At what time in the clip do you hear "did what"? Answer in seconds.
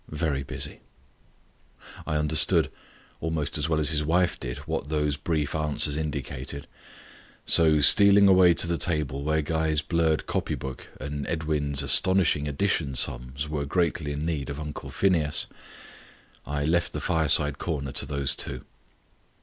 4.39-4.89